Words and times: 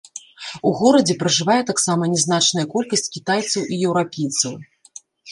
У 0.67 0.69
горадзе 0.77 1.15
пражывае 1.23 1.57
таксама 1.71 2.03
нязначная 2.13 2.63
колькасць 2.73 3.11
кітайцаў 3.17 3.61
і 3.77 3.79
еўрапейцаў. 3.91 4.57